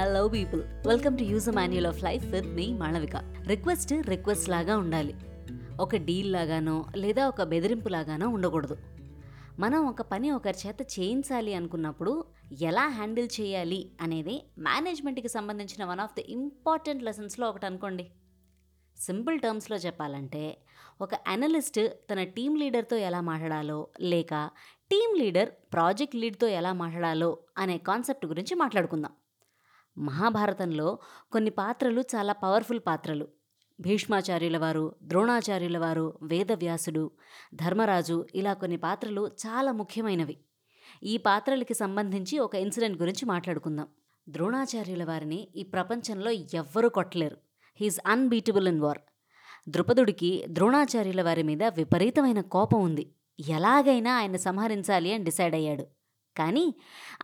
[0.00, 3.16] Hello people welcome to use manual of life with me Malavika
[3.46, 5.14] request request లాగా ఉండాలి.
[5.80, 8.76] ఒక deal లాగానో లేదా ఒక బెదిరింపు లాగానో ఉండకూడదు.
[9.58, 12.24] మనం ఒక పని ఒకరి చేత చేయించాలి అనుకున్నప్పుడు
[12.62, 18.10] ఎలా హ్యాండిల్ చేయాలి అనేది మేనేజ్మెంట్కి సంబంధించిన వన్ ఆఫ్ ది ఇంపార్టెంట్ లెసన్స్లో ఒకటి అనుకోండి.
[18.98, 20.56] సింపుల్ టర్మ్స్లో చెప్పాలంటే
[21.00, 24.50] ఒక అనలిస్ట్ తన టీం లీడర్తో ఎలా మాట్లాడాలో లేక
[24.90, 29.12] టీం లీడర్ ప్రాజెక్ట్ లీడ్తో ఎలా మాట్లాడాలో అనే కాన్సెప్ట్ గురించి మాట్లాడుకుందాం.
[30.00, 30.98] మహాభారతంలో
[31.32, 33.28] కొన్ని పాత్రలు చాలా పవర్ఫుల్ పాత్రలు.
[33.80, 37.10] భీష్మాచార్యుల వారు ద్రోణాచార్యుల వారు వేదవ్యాసుడు
[37.54, 40.38] ధర్మరాజు ఇలా కొన్ని పాత్రలు చాలా ముఖ్యమైనవి.
[41.02, 43.86] ఈ పాత్రలకి సంబంధించి ఒక ఇన్సిడెంట్ గురించి మాట్లాడుకుందాం.
[44.28, 47.36] ద్రోణాచార్యుల వారిని ఈ ప్రపంచంలో ఎవ్వరూ కొట్టలేరు.
[47.76, 48.98] He's unbeatable in war.
[49.68, 53.12] ద్రుపదుడికి ద్రోణాచార్యుల వారి మీద విపరీతమైన కోపం ఉంది.
[53.48, 55.86] ఎలాగైనా ఆయన సంహరించాలి అని డిసైడ్ అయ్యాడు.
[56.36, 56.74] కానీ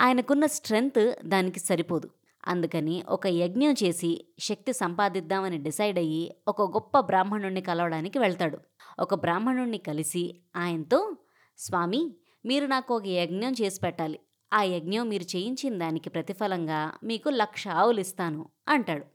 [0.00, 2.10] ఆయనకున్న స్ట్రెంగ్త్ దానికి సరిపోదు.
[2.46, 8.58] అందుకని ఒక యజ్ఞం చేసి శక్తి సంపాదిద్దామని డిసైడ్ అయ్యి ఒక గొప్ప బ్రాహ్మణుణ్ణి కలవడానికి వెళ్తాడు.
[8.98, 11.16] ఒక బ్రాహ్మణుణ్ణి కలిసి ఆయనతో
[11.58, 12.14] స్వామి
[12.46, 14.20] మీరు నాకు ఒక యజ్ఞం చేసి పెట్టాలి.
[14.52, 19.06] ఆ యజ్ఞం మీరు చేయించిన దానికి ప్రతిఫలంగా మీకు లక్ష ఆవులు ఇస్తాను అంటాడు.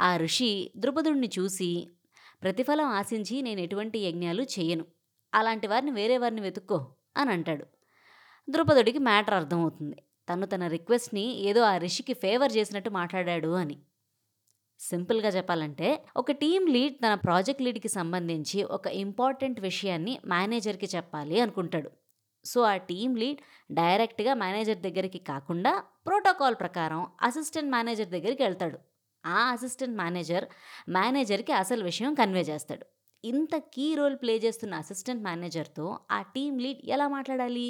[0.00, 1.90] ఆ ఋషి ద్రుపదుణ్ణి చూసి
[2.42, 4.84] ప్రతిఫలం ఆశించి నేను ఎటువంటి యజ్ఞాలు చేయను.
[5.34, 7.66] అలాంటి వారిని వేరే వారిని వెతుక్కో అని అంటాడు.
[8.50, 9.96] ద్రుపదుడికి మ్యాటర్ అర్థమవుతుంది.
[10.28, 13.76] తను తన రిక్వెస్ట్ని ఏదో ఆ రిషికి ఫేవర్ చేసినట్టు మాట్లాడాడు అని.
[14.80, 21.90] సింపుల్గా చెప్పాలంటే ఒక టీం లీడ్ తన ప్రాజెక్ట్ లీడ్కి సంబంధించి ఒక ఇంపార్టెంట్ విషయాన్ని మేనేజర్కి చెప్పాలి అనుకుంటాడు.
[22.44, 23.38] సో ఆ టీం లీడ్
[23.72, 28.78] డైరెక్ట్గా మేనేజర్ దగ్గరికి కాకుండా ప్రోటోకాల్ ప్రకారం అసిస్టెంట్ మేనేజర్ దగ్గరికి వెళ్తాడు.
[29.26, 30.44] ఆ అసిస్టెంట్ మేనేజర్
[30.88, 32.86] మేనేజర్కి అసలు విషయం కన్వే చేస్తాడు.
[33.24, 37.68] ఇంత కీ రోల్ ప్లే చేస్తున్న అసిస్టెంట్ మేనేజర్తో ఆ టీం లీడ్ ఎలా మాట్లాడాలి?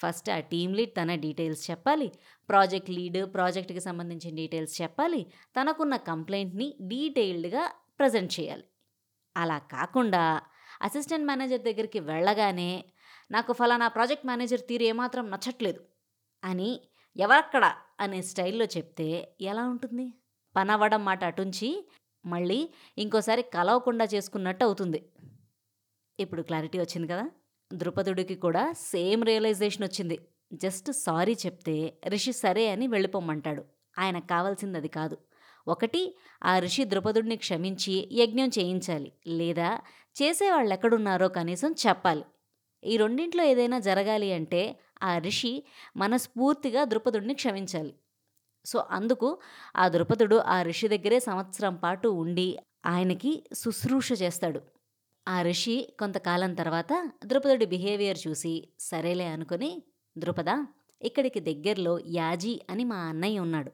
[0.00, 2.08] ఫస్ట్ ఆ టీం లీడ్ తన డీటెయిల్స్ చెప్పాలి
[2.48, 5.20] ప్రాజెక్ట్ లీడ్ ప్రాజెక్ట్కి సంబంధించిన డీటెయిల్స్ చెప్పాలి
[5.56, 7.64] తనకున్న కంప్లైంట్ని డీటెయిల్డ్గా
[7.98, 8.64] ప్రజెంట్ చేయాలి.
[9.36, 10.42] అలా కాకుండా
[10.82, 12.84] అసిస్టెంట్ మేనేజర్ దగ్గరికి వెళ్ళగానే
[13.30, 15.80] నాకు ఫలానా ప్రాజెక్ట్ మేనేజర్ తీరు ఏమాత్రం నచ్చట్లేదు
[16.42, 16.70] అని
[17.16, 17.64] ఎవరక్కడ
[18.00, 20.06] అనే స్టైల్లో చెప్తే ఎలా ఉంటుంది?
[20.56, 21.68] పనవ్వడం మాట అటుంచి
[22.24, 22.58] మళ్ళీ
[22.98, 25.00] ఇంకోసారి కలవకుండా చేసుకున్నట్టు అవుతుంది.
[26.18, 27.24] ఇప్పుడు క్లారిటీ వచ్చింది కదా?
[27.74, 30.18] ద్రుపదుడికి కూడా సేమ్ రియలైజేషన్ వచ్చింది.
[30.52, 33.64] జస్ట్ సారీ చెప్తే రిషి సరే అని వెళ్ళిపోమ్మంటాడు.
[33.98, 35.16] ఆయనకు కావాల్సింది అది కాదు.
[35.68, 39.12] ఒకటి ఆ ఋషి ద్రుపదుడిని క్షమించి యజ్ఞం చేయించాలి.
[39.26, 39.80] లేదా
[40.22, 42.24] చేసేవాళ్ళు ఎక్కడున్నారో కనీసం చెప్పాలి.
[42.84, 45.64] ఈ రెండింట్లో ఏదైనా జరగాలి అంటే ఆ ఋషి
[45.96, 47.94] మనస్ఫూర్తిగా ద్రుపదుడిని క్షమించాలి.
[48.66, 49.38] సో అందుకు
[49.76, 54.60] ఆ ద్రుపదుడు ఆ ఋషి దగ్గరే సంవత్సరం పాటు ఉండి ఆయనకి శుశ్రూష చేస్తాడు.
[55.28, 56.92] ఆ ఋషి కొంతకాలం తర్వాత
[57.24, 59.82] ద్రుపదుడి బిహేవియర్ చూసి సరేలే అనుకుని
[60.18, 60.66] ద్రుపద
[61.02, 63.72] ఇక్కడికి దగ్గరలో యాజీ అని మా అన్నయ్య ఉన్నాడు.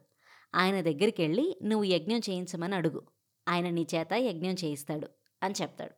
[0.55, 3.01] ఆయన దగ్గరికి వెళ్ళి నువ్వు యజ్ఞం చేయించమని అడుగు.
[3.47, 5.07] ఆయన నీ చేత యజ్ఞం చేయిస్తాడు
[5.43, 5.93] అని చెప్తాడు.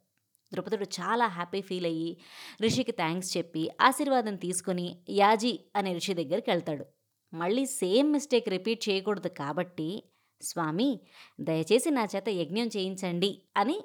[0.54, 2.18] ద్రుపదుడు చాలా హ్యాపీ ఫీల్ అయ్యి
[2.62, 6.86] ఋషికి థ్యాంక్స్ చెప్పి ఆశీర్వాదం తీసుకొని యాజీ అనే ఋషి దగ్గరికి వెళ్తాడు.
[7.34, 10.04] మళ్ళీ సేమ్ మిస్టేక్ రిపీట్ చేయకూడదు కాబట్టి
[10.42, 11.00] స్వామి
[11.42, 13.78] దయచేసి నా చేత యజ్ఞం చేయించండి అని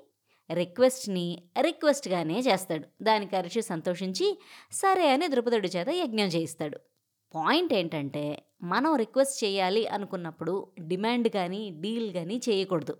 [0.50, 2.86] రిక్వెస్ట్ని రిక్వెస్ట్గానే చేస్తాడు.
[3.02, 4.38] దానికి అరిచి సంతోషించి
[4.72, 6.78] సరే అని ద్రుపదుడి చేత యజ్ఞం చేయిస్తాడు.
[7.34, 8.24] పాయింట్ ఏంటంటే
[8.62, 12.94] మనం రిక్వెస్ట్ చేయాలి అనుకున్నప్పుడు డిమాండ్ కానీ డీల్ కానీ చేయకూడదు.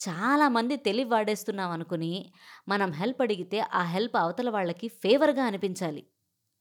[0.00, 2.32] చాలామంది తెలివి వాడేస్తున్నాం అనుకుని
[2.68, 6.06] మనం హెల్ప్ అడిగితే ఆ హెల్ప్ అవతల వాళ్ళకి ఫేవర్గా అనిపించాలి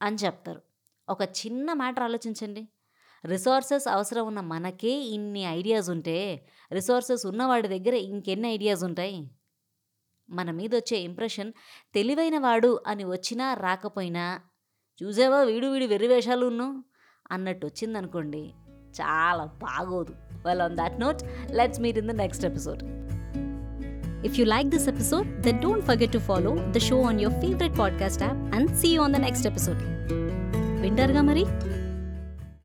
[0.01, 0.61] అని చెప్తారు.
[1.09, 2.67] ఒక చిన్న మ్యాటర్ ఆలోచించండి.
[3.25, 9.29] రిసోర్సెస్ అవసరం ఉన్న మనకే ఇన్ని ఐడియాస్ ఉంటే రిసోర్సెస్ ఉన్నవాడి దగ్గర ఇంకెన్ని ఐడియాస్ ఉంటాయి?
[10.33, 11.51] మన మీద వచ్చే ఇంప్రెషన్
[11.95, 14.39] తెలివైన వాడు అని వచ్చినా రాకపోయినా
[15.03, 16.83] చూసావా వీడు వీడు వెర్రి వేషాలు ఉన్ను
[17.31, 18.51] అన్నట్టు వచ్చిందనుకోండి
[19.01, 20.13] చాలా బాగోదు.
[20.45, 21.17] Well on that note
[21.51, 22.83] let's meet in the next episode
[24.25, 27.79] if you like this episode the don't forget to follow the show on your favourite
[27.79, 29.77] podcast app and see on the next episode
[30.81, 31.72] వింటర్గా మరి?